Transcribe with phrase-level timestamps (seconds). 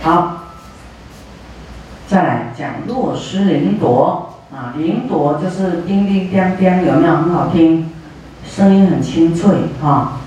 [0.00, 0.44] 好，
[2.06, 7.90] 再来讲落失灵铎啊，灵铎就是叮叮当当，有没有很好听？
[8.48, 9.50] 声音很清脆
[9.82, 10.20] 哈。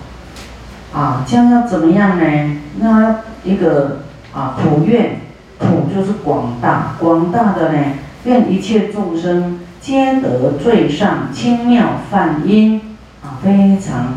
[0.93, 2.57] 啊，这样要怎么样呢？
[2.79, 4.01] 那一个
[4.33, 5.21] 啊，普愿，
[5.57, 7.79] 普就是广大，广大的呢，
[8.25, 14.15] 愿一切众生皆得最上清妙梵音啊，非常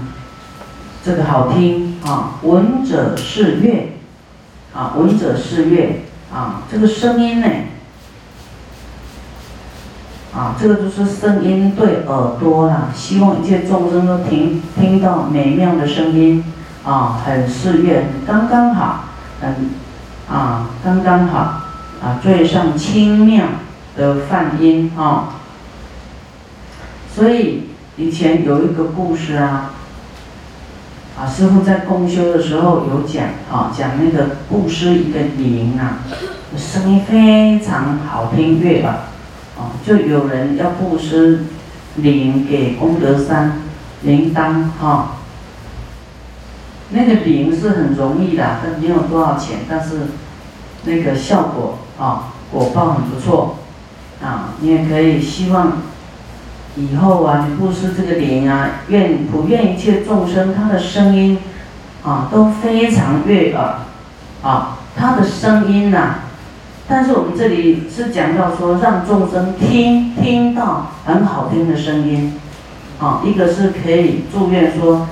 [1.05, 3.93] 这个好听啊，闻者是悦。
[4.75, 6.01] 啊，闻者是悦
[6.35, 7.47] 啊，这个声音呢，
[10.35, 16.43] 啊，这个就是声音对耳朵啦，希望一切众生都听听到美妙的声音
[16.85, 19.05] 啊，很适悦，刚刚好，
[19.41, 19.71] 很
[20.29, 21.39] 啊，刚刚好
[22.03, 23.45] 啊，最上清妙
[23.97, 25.35] 的梵音啊，
[27.15, 29.71] 所以以前有一个故事啊。
[31.17, 35.99] 啊，师傅在共修的时候有讲，啊，讲那个布施一个铃啊，
[36.57, 38.91] 声音非常好听悦耳，
[39.57, 41.45] 啊，就有人要布施
[41.97, 43.61] 铃给功德山
[44.03, 45.19] 铃铛，哈，
[46.91, 50.09] 那个铃是很容易的，但没有多少钱，但是
[50.83, 53.59] 那个效果啊，果报很不错，
[54.21, 55.94] 啊，你也可以希望。
[56.77, 61.39] 以后啊，你布施这个莲啊，愿普愿一切众生，他的声音
[62.03, 63.77] 啊都非常悦耳
[64.43, 66.17] 啊，他的声音呐。
[66.89, 72.35] 但是我们这里是讲到说，让众生听听到很好听的声音
[72.99, 75.07] 啊，一个是可以祝愿说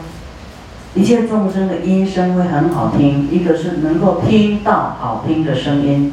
[0.94, 6.12] 一切众生的音声会很好听，一个是能够听到好听的声音。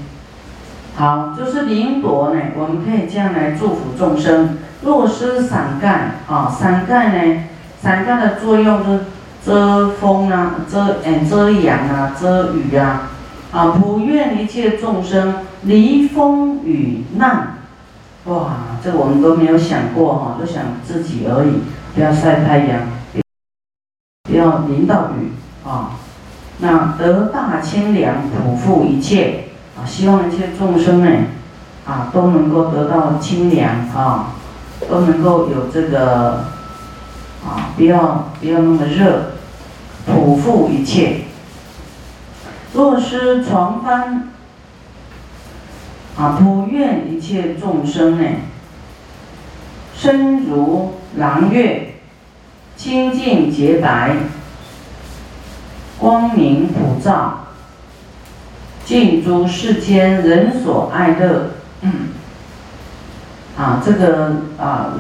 [0.95, 4.59] 好，就是灵朵呢，我们可以这样来祝福众生。
[4.81, 7.43] 若施伞盖啊，伞盖呢，
[7.81, 8.99] 伞盖的作用是
[9.45, 13.09] 遮风啊，遮哎遮阳啊，遮雨啊，
[13.51, 17.57] 啊普愿一切众生离风雨难。
[18.25, 21.61] 哇，这我们都没有想过哈，都想自己而已，
[21.93, 22.81] 不要晒太阳，
[24.29, 25.33] 不要淋到雨
[25.67, 25.91] 啊。
[26.59, 29.45] 那得大清凉，普覆一切
[29.77, 31.11] 啊，希望一切众生呢，
[31.85, 34.35] 啊都能够得到清凉啊。
[34.87, 36.45] 都能够有这个
[37.43, 39.31] 啊，不要不要那么热，
[40.05, 41.21] 普覆一切。
[42.73, 44.21] 若施床幡
[46.21, 48.27] 啊，普愿一切众生呢，
[49.95, 51.95] 身如朗月，
[52.75, 54.15] 清净洁白，
[55.97, 57.47] 光明普照，
[58.85, 61.51] 尽诸世间人所爱乐。
[63.59, 64.93] 啊，这个啊，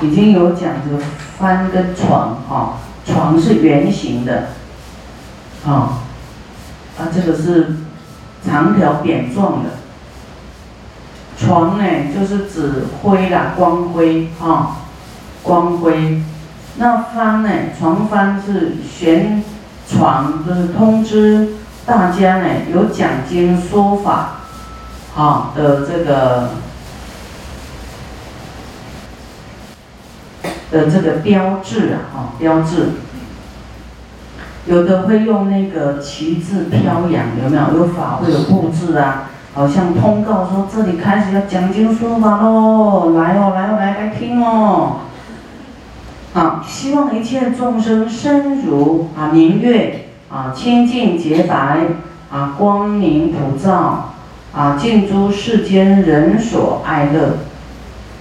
[0.00, 1.02] 已经有讲这个
[1.40, 2.74] 帆跟床哈，
[3.04, 4.50] 床是圆形的，
[5.66, 5.98] 啊，
[6.96, 7.78] 啊这个是
[8.46, 9.70] 长条扁状的，
[11.36, 11.84] 床呢
[12.14, 14.76] 就是指灰啦，光辉哈，
[15.42, 16.22] 光辉，
[16.76, 19.42] 那帆呢，床帆是悬
[19.88, 24.42] 床，就是通知大家呢有讲经说法，
[25.12, 26.50] 好的这个。
[30.70, 32.90] 的这个标志啊，哈，标志，
[34.66, 37.78] 有的会用那个旗帜飘扬，有没有？
[37.78, 44.98] 有法会有布置啊，好像通告说这里开始要讲经说法喽，来哦，来哦，来来听哦。
[46.34, 51.80] 啊，希望一切众生身如啊明月啊清净洁白
[52.30, 54.12] 啊光明普照
[54.54, 57.38] 啊尽诸世间人所爱乐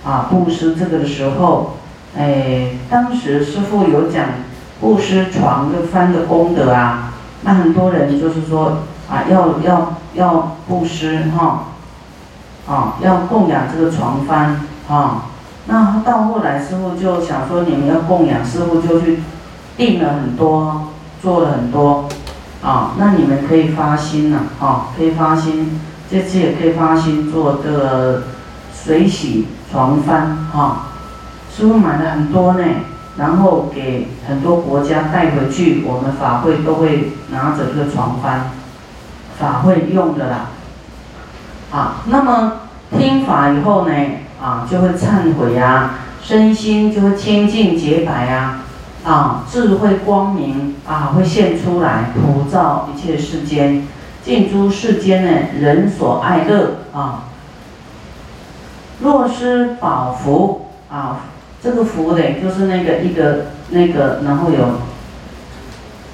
[0.03, 1.75] 啊布施这个的时候。
[2.19, 4.25] 哎，当时师傅有讲
[4.81, 7.13] 布施床的翻的功德啊，
[7.43, 11.67] 那很多人就是说啊，要要要布施哈，
[12.67, 14.59] 啊，要供养这个床翻
[14.89, 15.27] 啊。
[15.67, 19.21] 那到后来师傅就想说，你们要供养，师傅就去
[19.77, 20.89] 订了很多，
[21.21, 22.09] 做了很多
[22.61, 22.95] 啊。
[22.97, 25.79] 那你们可以发心了，啊，可以发心，
[26.11, 28.23] 这次也可以发心做这个
[28.73, 30.87] 水洗床翻哈。
[31.59, 32.63] 师傅买了很多呢，
[33.17, 38.43] 然后给很多国家带回去，我们法会都会拿着这个床幡，
[39.37, 40.51] 法会用的啦。
[41.69, 42.53] 啊，那么
[42.97, 43.93] 听法以后呢，
[44.41, 48.61] 啊就会忏悔啊，身心就会清净洁白啊，
[49.03, 53.85] 啊智慧光明啊会现出来，普照一切世间，
[54.23, 57.25] 尽诸世间呢人所爱乐啊。
[59.01, 61.19] 若施宝福啊。
[61.61, 64.59] 这个符嘞，就是那个一个那个，然后有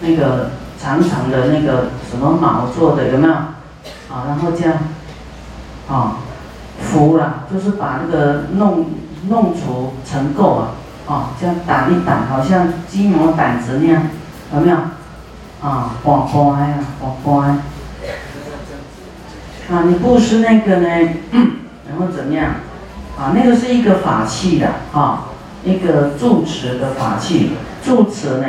[0.01, 0.51] 那个
[0.81, 3.33] 长长的那个什么毛做的，有没有？
[3.33, 4.77] 啊，然后这样，
[5.87, 6.17] 啊，
[6.81, 8.85] 拂了，就是把那个弄
[9.29, 10.67] 弄除尘垢啊，
[11.07, 14.03] 啊，这样打一打，好像鸡毛掸子那样，
[14.53, 14.77] 有没有？
[15.61, 17.47] 啊，乖乖啊，乖乖。
[19.67, 20.87] 啊，你布施那个呢，
[21.89, 22.55] 然后怎么样？
[23.17, 25.25] 啊，那个是一个法器的，啊，
[25.65, 27.51] 一个住持的法器，
[27.83, 28.47] 住持呢。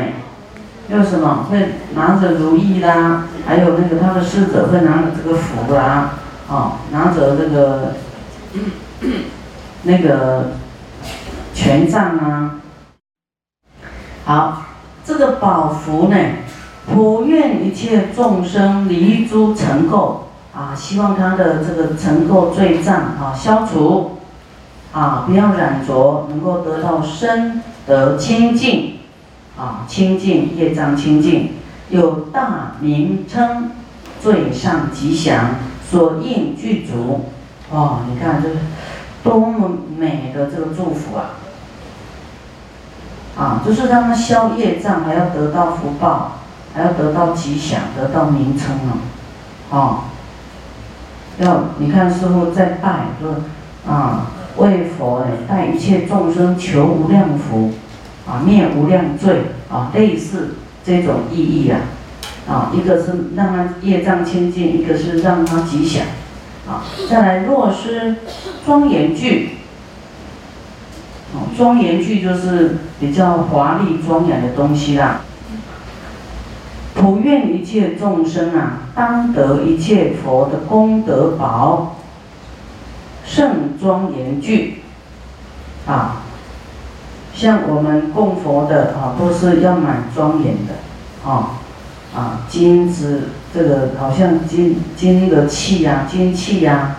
[0.88, 6.14] 又什么会拿着如意啦，还有那个他的侍者会拿着这个符啦，
[6.48, 7.94] 啊，拿着这个
[9.82, 10.52] 那个
[11.52, 12.60] 权杖啊。
[14.24, 14.62] 好，
[15.04, 16.16] 这个宝符呢，
[16.92, 20.18] 普愿一切众生离诸尘垢
[20.54, 24.18] 啊，希望他的这个尘垢罪障啊消除，
[24.96, 28.94] 啊不要染着，能够得到身得清净。
[29.58, 31.52] 啊，清净业障清净，
[31.88, 33.70] 有大名称，
[34.20, 35.54] 最上吉祥，
[35.90, 37.30] 所应具足。
[37.70, 38.50] 哦，你看这
[39.24, 41.40] 多么美的这个祝福啊！
[43.38, 46.32] 啊，就是让他消业障，还要得到福报，
[46.74, 48.92] 还要得到吉祥，得到名称啊！
[49.70, 49.98] 哦，
[51.38, 53.36] 要你看师傅在拜说
[53.90, 54.26] 啊，
[54.58, 57.72] 为佛呢，带一切众生求无量福。
[58.28, 61.78] 啊，灭无量罪啊，类似这种意义啊，
[62.48, 66.04] 啊，一个是让他业障清净，一个是让他吉祥，
[66.68, 68.16] 啊，再来若是
[68.64, 69.50] 庄严句，
[71.34, 75.20] 哦，庄严句就是比较华丽庄严的东西啦。
[76.96, 81.95] 普愿一切众生啊，当得一切佛的功德宝，
[83.26, 84.82] 圣庄严句，
[85.86, 86.22] 啊。
[87.34, 91.60] 像我们供佛的啊，都是要蛮庄严的，啊
[92.16, 96.96] 啊金子这个好像金金的器呀，金器呀，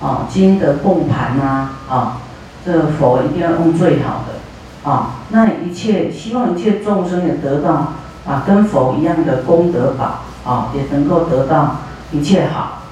[0.00, 2.20] 啊金的供盘呐，啊
[2.64, 11.78] 这个佛一定要用最好的，啊那一切希望一切众生也得到啊跟佛一样的功德宝，啊也能够得到
[12.12, 12.82] 一切好，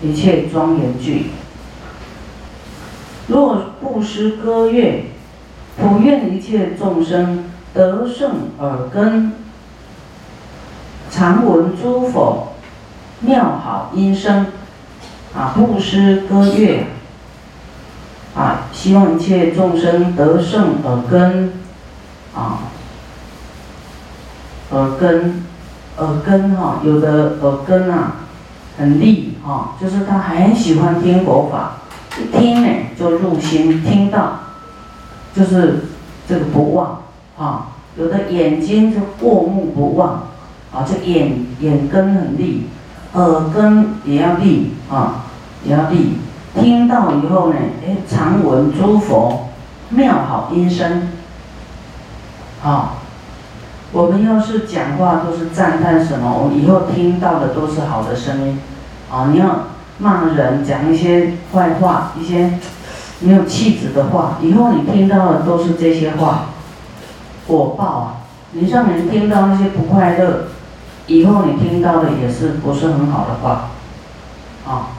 [0.00, 1.30] 一切庄严具。
[3.28, 5.06] 若布施歌乐。
[5.76, 8.30] 普愿一切众生得胜
[8.60, 9.32] 耳根，
[11.10, 12.52] 常闻诸佛
[13.18, 14.46] 妙好音声，
[15.36, 16.84] 啊，布施歌乐，
[18.36, 21.52] 啊，希望一切众生得胜耳根，
[22.36, 22.70] 啊，
[24.70, 25.44] 耳根，
[25.96, 28.12] 耳根哈，有的耳根啊
[28.78, 31.78] 很利哈，就是他很喜欢听佛法，
[32.18, 32.68] 一听呢
[32.98, 34.40] 就入心，听到。
[35.34, 35.86] 就是
[36.28, 37.02] 这个不忘
[37.36, 40.28] 啊，有的眼睛就过目不忘
[40.72, 42.68] 啊，这眼眼根很利，
[43.14, 45.24] 耳根也要利啊，
[45.64, 46.18] 也要利。
[46.54, 49.48] 听到以后呢，哎，常闻诸佛
[49.88, 51.08] 妙好音声
[52.62, 52.98] 啊。
[53.90, 58.60] 我们要是讲话都是赞叹什么，我们以后听到的都是好的声音
[59.10, 59.30] 啊。
[59.32, 59.64] 你要
[59.98, 62.58] 骂人，讲一些坏话，一些。
[63.20, 66.46] 没有气质的话，以后你听到的都是这些话，
[67.46, 68.14] 果报啊！
[68.50, 70.48] 你让人听到那些不快乐，
[71.06, 73.70] 以后你听到的也是不是很好的话，
[74.66, 74.98] 啊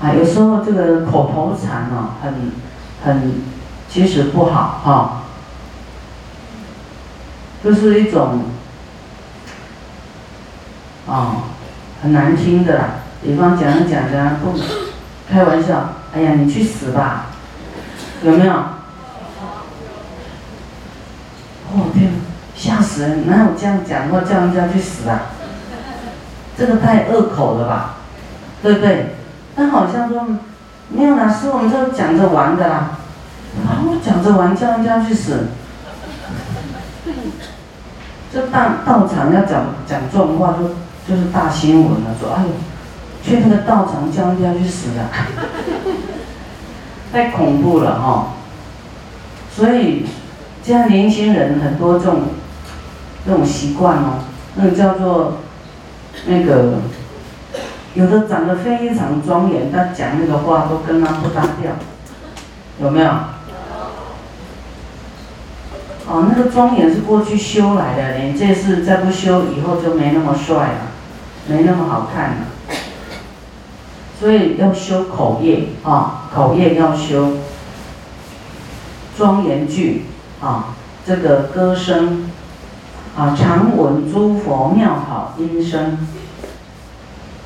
[0.00, 0.14] 啊！
[0.14, 2.52] 有时候这个口头禅呢，很
[3.04, 3.42] 很
[3.90, 5.22] 其实不好哈，
[7.62, 8.44] 就是一种
[11.06, 11.42] 啊
[12.00, 12.84] 很难听的啦。
[13.22, 14.58] 比方讲着讲讲不
[15.30, 15.94] 开玩笑。
[16.12, 17.26] 哎呀，你去死吧！
[18.22, 18.52] 有没有？
[21.72, 22.10] 哦天，
[22.56, 23.28] 吓死人！
[23.28, 25.20] 哪有这样讲话叫人家去死啊？
[26.58, 27.94] 这个太恶口了吧？
[28.60, 29.14] 对不对？
[29.54, 30.26] 他好像说
[30.88, 32.98] 没有啦，是我们这讲着玩的啦。
[33.64, 35.46] 然后，讲着玩叫人家去死。
[38.32, 40.70] 这道道场要讲讲这种话，就
[41.06, 42.10] 就是大新闻了。
[42.20, 42.48] 说哎呦，
[43.22, 45.10] 去那个道场叫人家去死啊！
[47.12, 48.34] 太恐怖了哈，
[49.54, 50.06] 所以
[50.62, 52.22] 现在年轻人很多这种
[53.26, 54.20] 这种习惯哦，
[54.54, 55.38] 那个叫做
[56.26, 56.78] 那个
[57.94, 61.72] 有的长得非常庄严，但讲那个话都跟他不搭调，
[62.80, 63.10] 有没有？
[66.08, 70.80] 哦，那个庄严是过去修来的，你这次再不修，以后就没那么帅了，
[71.48, 72.36] 没那么好看了。
[74.20, 77.38] 所以要修口业啊，口业要修
[79.16, 80.04] 庄严句
[80.42, 80.74] 啊，
[81.06, 82.30] 这个歌声
[83.16, 86.06] 啊，常闻诸佛妙好音声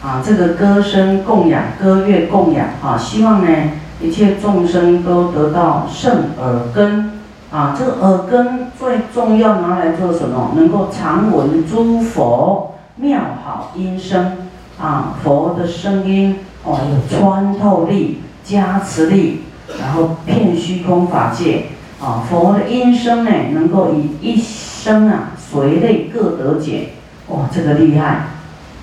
[0.02, 7.20] 啊，这个歌声供养，歌乐供养啊，希望呢一切众生都得到圣耳根
[7.52, 7.76] 啊。
[7.78, 10.50] 这个耳根最重要拿来做什么？
[10.56, 14.48] 能够常闻诸佛妙好音声
[14.80, 19.42] 啊，佛的声音哦，有穿透力、加持力，
[19.80, 21.66] 然后遍虚空法界
[22.00, 26.90] 啊，佛的音声呢，能够以一生啊随类各得解，
[27.28, 28.26] 哇，这个厉害。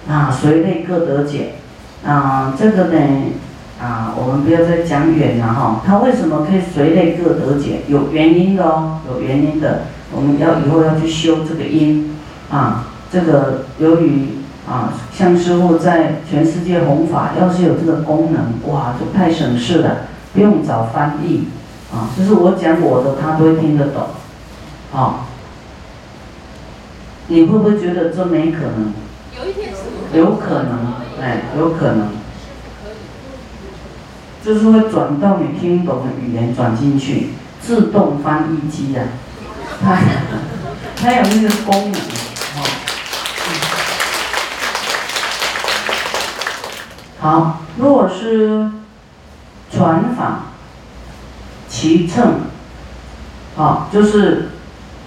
[0.10, 1.54] 啊，随类各得解，
[2.04, 3.00] 啊，这个呢，
[3.80, 5.80] 啊，我们不要再讲远了哈。
[5.86, 7.82] 他为什么可以随类各得解？
[7.88, 9.84] 有原因的哦，有原因的。
[10.12, 12.16] 我们要以后要去修这个因，
[12.50, 14.41] 啊，这个由于
[14.72, 21.48] 啊，像师傅在全世界弘法，要是有这个功能，哇，就太省事了，不用找翻译，
[21.94, 24.04] 啊，就是我讲我的，他都会听得懂，
[24.96, 25.26] 啊，
[27.28, 28.94] 你会不会觉得这没可能？
[30.14, 32.08] 有可能，哎，有可能，
[34.46, 39.04] 就是会转到你听懂的语言转进去，自动翻译机啊，
[39.84, 39.98] 它
[40.96, 42.02] 它有那个功能，
[47.22, 48.68] 好，若是
[49.72, 50.40] 传法、
[51.70, 52.42] 骑乘，
[53.56, 54.50] 好，就是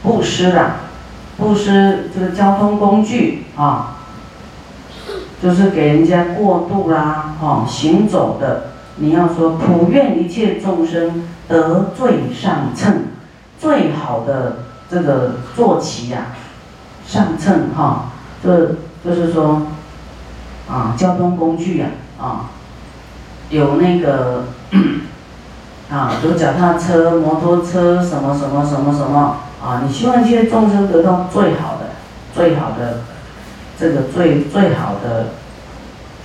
[0.00, 0.76] 布施啦，
[1.36, 3.90] 布施这个交通工具啊。
[5.42, 13.08] 就是给人家过渡啦，哈，行走的，你要说普愿一切众生得最上乘，
[13.60, 16.28] 最好的这个坐骑呀，
[17.06, 19.66] 上乘哈，这就是说，
[20.66, 21.88] 啊，交通工具呀，
[22.24, 22.50] 啊
[23.50, 24.44] 有那个，
[25.90, 31.90] 啊，有脚踏车、摩托车，什么什么什么什么，啊，你希望这些众生得到最好的，
[32.34, 33.02] 最好的。
[33.76, 35.26] 这个最最好的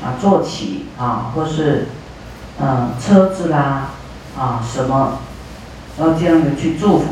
[0.04, 1.88] 啊，坐骑啊，或是
[2.62, 3.90] 嗯车子啦
[4.38, 5.18] 啊什么，
[6.00, 7.06] 要这样的去祝福。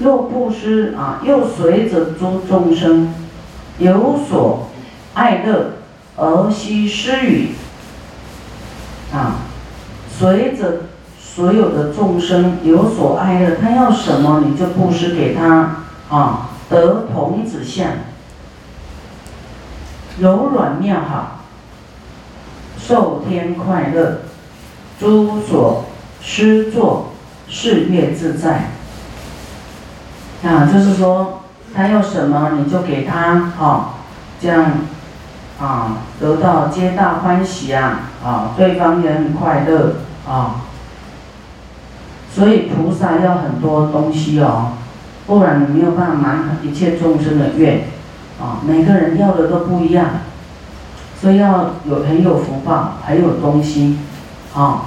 [0.00, 3.14] 若布施啊，又随着诸众生
[3.78, 4.68] 有所
[5.14, 5.74] 爱乐
[6.16, 7.50] 而悉施予
[9.12, 9.36] 啊，
[10.18, 10.82] 随着
[11.18, 15.76] 所有的众生有所爱乐，他要什么你就布施给他
[16.10, 17.88] 啊，得童子相。
[20.20, 21.44] 柔软妙好，
[22.76, 24.22] 受天快乐，
[24.98, 25.84] 诸所
[26.20, 27.12] 施作，
[27.48, 28.70] 事业自在。
[30.42, 31.42] 啊，就是说，
[31.74, 33.94] 他要什么你就给他，啊，
[34.40, 34.72] 这样，
[35.60, 39.96] 啊，得到皆大欢喜啊，啊，对方也很快乐
[40.28, 40.62] 啊。
[42.32, 44.72] 所以菩萨要很多东西哦，
[45.26, 47.84] 不然你没有办法满一切众生的愿。
[48.40, 50.06] 啊，每个人要的都不一样，
[51.20, 53.98] 所以要有很有福报，很有东西，
[54.54, 54.82] 啊，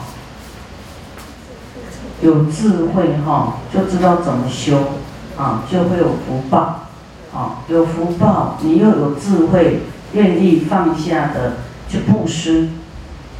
[2.22, 4.78] 有智慧哈，就知道怎么修，
[5.38, 6.88] 啊，就会有福报，
[7.34, 9.82] 啊，有福报，你又有智慧，
[10.13, 11.58] 愿意放下的
[11.89, 12.70] 去布施，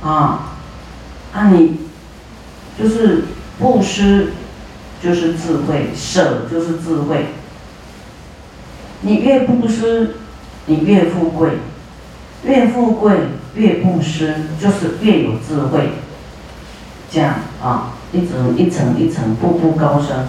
[0.04, 0.56] 啊，
[1.34, 1.78] 啊你
[2.80, 3.26] 就是
[3.60, 4.34] 布施，
[5.04, 7.28] 就是智慧，舍就是智慧。
[9.02, 10.16] 你越布施，
[10.68, 11.50] 你越富贵；
[12.44, 13.18] 越富贵
[13.56, 15.90] 越布施，就是越有智慧。
[17.12, 20.28] 这样啊，一层一层一层，步步高升。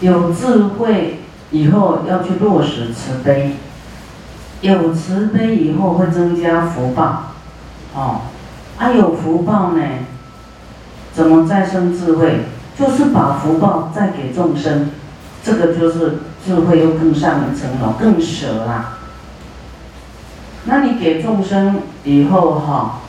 [0.00, 1.20] 有智慧
[1.50, 3.52] 以后要去落实慈悲，
[4.66, 7.32] 有慈悲以后会增加福报。
[7.94, 8.20] 哦，
[8.78, 9.82] 啊有福报呢，
[11.12, 12.40] 怎么再生智慧？
[12.78, 14.90] 就是把福报再给众生，
[15.42, 16.18] 这个就是。
[16.46, 18.98] 智慧又更上一层楼，更舍啦。
[20.66, 23.00] 那你给众生以后哈，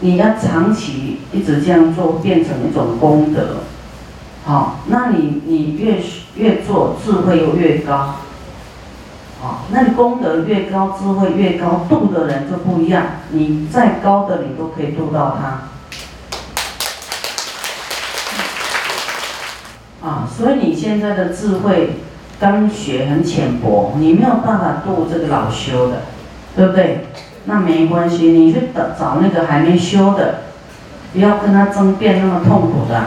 [0.00, 3.60] 你要长期一直这样做，变成一种功德，
[4.44, 5.98] 好，那你你越
[6.36, 8.16] 越做，智慧又越高，
[9.40, 15.68] 哦，那你功德越高，智慧越高，度的人就不一样，你再高的你都可以度到他。
[20.04, 22.00] 啊，所以你现在的智慧
[22.40, 26.02] 刚学很浅薄，你没有办法度这个老修的，
[26.56, 27.06] 对不对？
[27.44, 30.40] 那没关系，你去找找那个还没修的，
[31.12, 33.06] 不要跟他争辩那么痛苦的，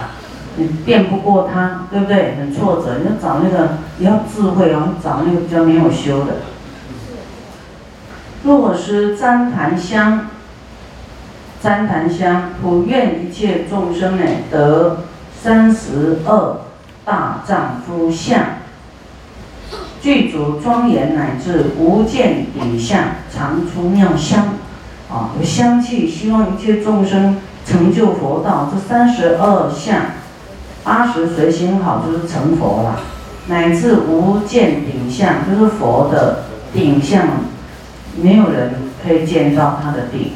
[0.62, 2.36] 你辩不过他，对不对？
[2.40, 6.34] 很挫折，你要找那个你要智慧哦，找那个比较没有修的。
[8.44, 10.28] 若是旃檀香，
[11.64, 15.02] 旃檀香，普愿一切众生呢得
[15.42, 16.58] 三十二。
[17.04, 18.40] 大丈夫相，
[20.04, 23.00] 具足庄严乃至无见底相，
[23.34, 24.54] 常出妙香，
[25.10, 28.72] 啊，有香气，希望一切众生成就佛道。
[28.72, 29.96] 这三十二相，
[30.84, 33.00] 八十随行好，就是成佛了。
[33.48, 37.28] 乃至无见顶相，就是佛的顶相，
[38.22, 38.74] 没有人
[39.04, 40.34] 可以见到他的顶。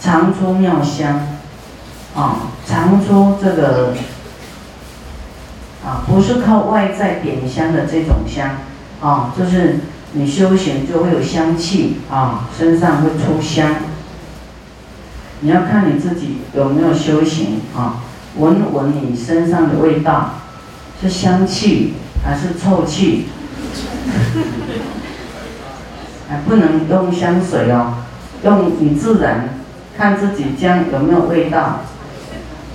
[0.00, 1.20] 常出妙香，
[2.14, 3.94] 啊，常出这个。
[5.86, 8.52] 啊，不是靠外在点香的这种香，
[9.02, 9.80] 啊，就是
[10.14, 13.68] 你修行就会有香气啊，身上会出香。
[15.40, 18.00] 你要看你自己有没有修行啊，
[18.38, 20.34] 闻闻你身上的味道，
[21.00, 23.26] 是香气还是臭气？
[26.28, 27.94] 还 不能用香水哦，
[28.42, 29.50] 用你自然
[29.96, 31.80] 看自己这样有没有味道，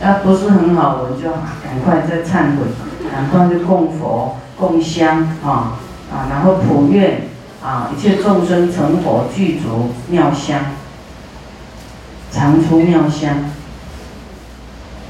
[0.02, 2.66] 要不是很好闻就赶快再忏悔。
[3.12, 5.80] 赶快去供佛、供香啊
[6.14, 7.24] 啊，然后普愿
[7.62, 10.60] 啊，一切众生成佛具足妙香，
[12.32, 13.36] 常出妙香。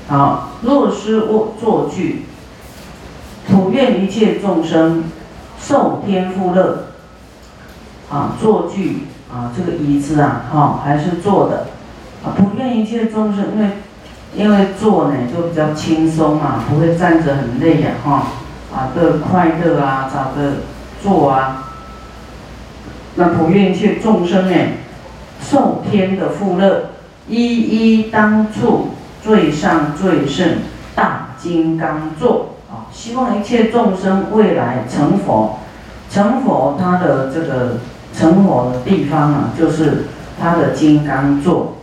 [0.09, 2.25] 好，若师卧坐具，
[3.47, 5.05] 普愿一切众生
[5.61, 6.87] 受天福乐。
[8.09, 11.67] 啊，坐具啊，这个椅子啊，哈，还是坐的。
[12.25, 13.69] 啊，普愿一切众生，因为。
[14.35, 18.27] 因为坐呢就比较轻松嘛，不会站着很累呀，哈，
[18.71, 20.57] 啊，的快乐啊，找个
[21.01, 21.71] 坐啊。
[23.15, 24.55] 那普愿一切众生呢，
[25.41, 26.91] 受天的福乐，
[27.27, 28.89] 一一当处
[29.23, 30.59] 最上最胜
[30.95, 32.87] 大金刚座啊！
[32.91, 35.59] 希望一切众生未来成佛，
[36.09, 37.77] 成佛他的这个
[38.13, 40.05] 成佛的地方啊，就是
[40.41, 41.75] 他的金刚座。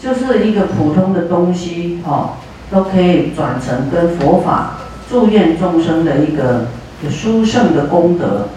[0.00, 2.34] 就是一个普通的东西，哦，
[2.70, 4.72] 都可以转成跟佛法
[5.08, 6.66] 祝愿众生的一个
[7.10, 8.48] 殊胜的功德。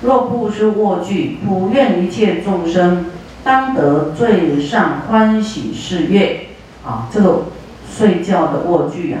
[0.00, 3.06] 若不是卧具，普愿一切众生
[3.44, 6.48] 当得最上欢喜事业。
[6.84, 7.44] 啊，这个
[7.88, 9.18] 睡觉的卧具呀，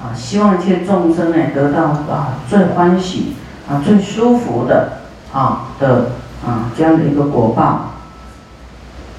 [0.00, 3.34] 啊，希望一切众生呢得到啊最欢喜
[3.68, 4.98] 啊最舒服的
[5.32, 6.12] 啊的
[6.46, 7.94] 啊这样的一个果报。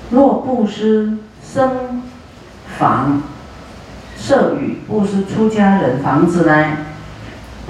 [0.10, 1.18] 若不施。
[1.48, 2.02] 僧
[2.78, 3.22] 房
[4.18, 6.78] 设与布施出家人房子呢？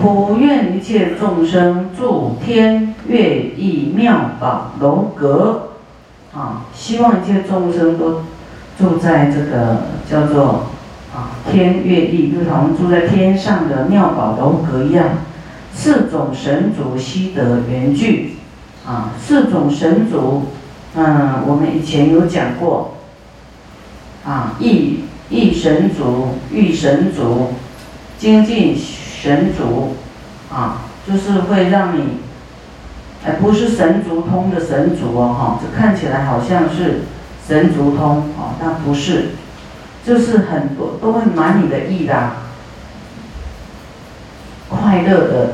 [0.02, 5.74] 普愿一切众生住天乐意妙宝楼阁
[6.36, 6.65] 啊！
[6.76, 8.24] 希望一切众生都
[8.78, 10.67] 住在这个叫做
[11.15, 15.10] 啊天乐意，如同住在天上的妙宝楼阁一样。
[15.74, 18.38] 四种神族悉得圆聚
[18.86, 19.12] 啊！
[19.19, 20.43] 四种神族，
[20.95, 22.95] 嗯，我们以前有讲过。
[24.26, 27.54] 啊，意意神足、欲神足、
[28.17, 29.95] 精进神足，
[30.50, 32.04] 啊，就是会让你，
[33.26, 37.02] 哎，不是神足通的神足哦，哈，这看起来好像是
[37.48, 39.30] 神足通哦，但不是，
[40.06, 42.32] 就是很多都会满你的意的，
[44.70, 45.54] 快乐的，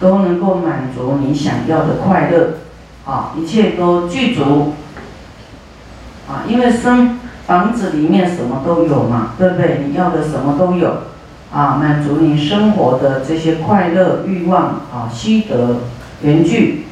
[0.00, 2.58] 都能够满足你想要的快乐，
[3.06, 4.74] 啊，一切都具足。
[6.26, 9.84] 啊，因为生房子里面什么都有嘛，对不对？
[9.86, 11.02] 你要的什么都有，
[11.54, 14.62] 啊，满足你生活的这些快乐欲望
[14.92, 15.82] 啊，悉得
[16.22, 16.86] 缘聚。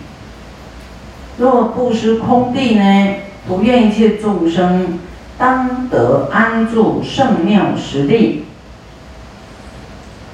[1.38, 3.14] 若不施空地呢，
[3.48, 5.00] 不愿一切众生
[5.36, 8.44] 当得安住圣妙实地。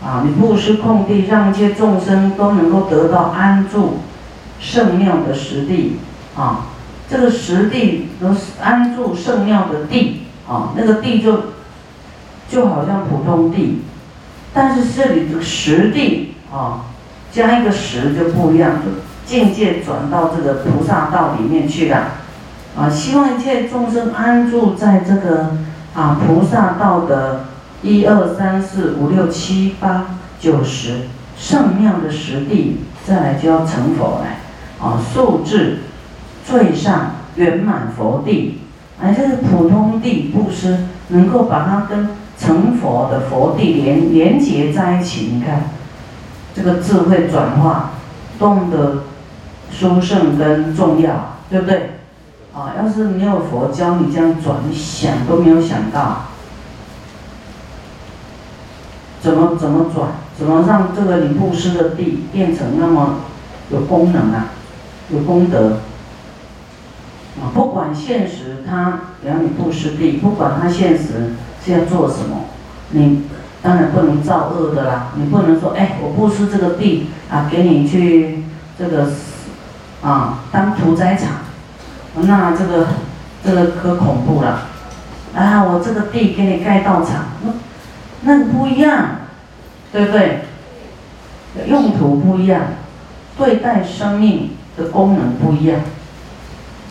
[0.04, 4.00] 啊，你不施空地，让一切众生都能够得到安住
[4.60, 5.96] 圣妙的实地，
[6.36, 6.66] 啊。
[7.10, 11.44] 这个实地都是安住圣庙的地啊，那个地就
[12.50, 13.80] 就好像普通地，
[14.52, 16.86] 但是这里的实地啊，
[17.32, 18.90] 加一个实就不一样，就
[19.26, 22.12] 境界转到这个菩萨道里面去了
[22.76, 22.88] 啊。
[22.88, 25.56] 希望一切众生安住在这个
[25.94, 27.44] 啊菩萨道的
[27.82, 34.26] 一二三四五六七八九十圣妙的实地，再来就要成佛了
[34.80, 35.80] 啊，素质。
[36.44, 38.60] 最上圆满佛地，
[38.98, 42.08] 而这个普通地布施，能够把它跟
[42.38, 45.30] 成佛的佛地连连接在一起。
[45.34, 45.70] 你看，
[46.54, 47.90] 这个智慧转化，
[48.38, 49.04] 多么的
[49.70, 51.90] 殊胜跟重要，对不对？
[52.54, 56.26] 啊，要是没有佛教你这样转，你想都没有想到，
[59.20, 63.16] 怎么怎么转，怎么让这个你布施的地变成那么
[63.70, 64.48] 有功能啊，
[65.10, 65.78] 有功德。
[67.40, 71.34] 啊，不管现实，他让你布施地，不管他现实
[71.68, 72.46] 是要做什么，
[72.92, 73.24] 你
[73.60, 78.42] 当然不能造恶的啦，你不能说，哎，我布施这个地啊，给你去
[78.78, 79.10] 这个
[80.02, 81.28] 啊当屠宰场，
[82.14, 82.86] 那这个
[83.44, 84.62] 这个可恐怖了。
[85.34, 87.52] 啊，我这个地给你盖道场，那
[88.22, 89.16] 那不一样，
[89.92, 90.44] 对不对？
[91.66, 92.62] 用途不一样，
[93.36, 95.80] 对待生命的功能不一样。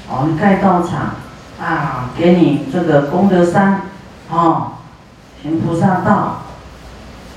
[0.07, 1.15] 哦，你盖道场
[1.59, 3.81] 啊，给你这个功德山，
[4.29, 4.73] 哦，
[5.41, 6.41] 行菩萨道，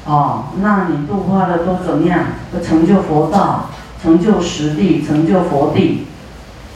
[0.05, 2.21] 哦，那你度化的都怎么样？
[2.53, 3.67] 都成就佛道，
[4.03, 6.07] 成就实地，成就佛地，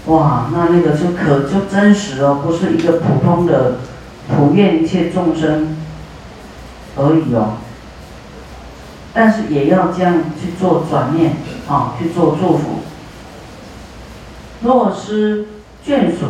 [0.06, 3.78] 哇，那那个就可就真实哦，不是一个普通的。
[4.26, 5.76] 普愿一切众生
[6.96, 7.58] 而已哦，
[9.12, 11.36] 但是也要这样去做转念
[11.68, 12.80] 啊，去做祝福。
[14.62, 15.46] 若失
[15.86, 16.24] 眷属，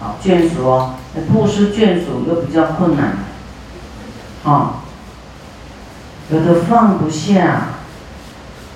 [0.00, 3.18] 好眷属哦，布施眷属又比较困难，
[4.44, 4.82] 啊，
[6.30, 7.68] 有的放不下，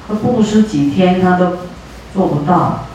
[0.07, 1.57] 他布施几天他都
[2.15, 2.87] 做不到，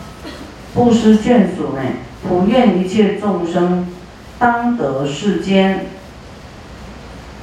[0.74, 1.82] 布施眷属呢，
[2.28, 3.88] 普愿一切众生。
[4.40, 5.86] 当得世间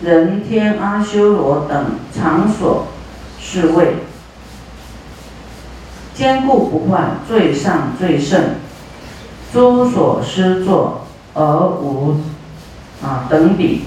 [0.03, 2.89] 人天阿修罗等场所
[3.41, 3.99] 是位，
[6.13, 8.57] 坚固不坏，最上最胜，
[9.53, 11.07] 诸所施作
[11.39, 12.21] 而无
[13.03, 13.85] 啊等比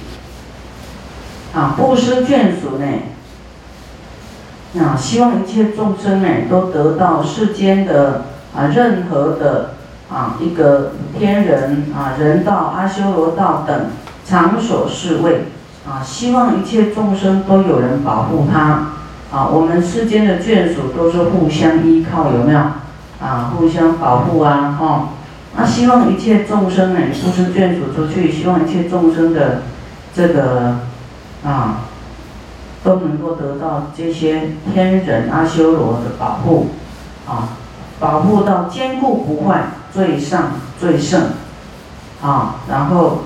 [1.53, 2.85] 啊布施眷属呢
[4.81, 9.73] 啊希望一切众生呢都得到世间的啊任何的。
[10.13, 13.91] 啊，一个天人啊，人道、阿修罗道等
[14.25, 15.45] 场所侍卫
[15.87, 18.89] 啊，希望一切众生都有人保护他
[19.31, 19.47] 啊。
[19.47, 22.59] 我们世间的眷属都是互相依靠，有没有？
[23.25, 25.07] 啊，互相保护啊，哦。
[25.55, 29.63] 那希望一切众生呢，不是眷属出去，希望一切众生的
[30.13, 30.79] 这个
[31.43, 31.85] 啊，
[32.83, 36.67] 都能够得到这些天人、阿修罗的保护
[37.27, 37.57] 啊，
[37.99, 39.63] 保护到坚固不坏。
[39.93, 41.21] 最上最胜，
[42.23, 43.23] 啊，然后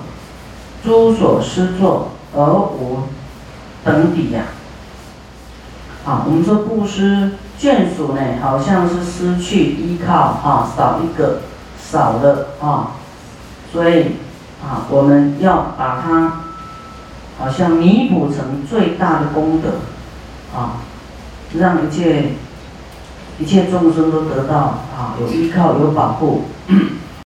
[0.84, 3.02] 诸所施作而无
[3.84, 4.46] 等比呀，
[6.04, 11.42] 啊，我们说布施眷属呢，好像是失去依靠啊，少一个
[11.90, 12.92] 少了啊，
[13.72, 14.16] 所以
[14.62, 16.40] 啊，我们要把它
[17.38, 19.68] 好像弥补成最大的功德
[20.58, 20.82] 啊，
[21.54, 22.32] 让一切
[23.38, 26.44] 一切众生都得到啊，有依靠有保护。